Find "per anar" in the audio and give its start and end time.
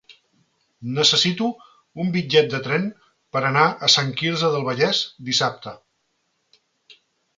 3.37-3.67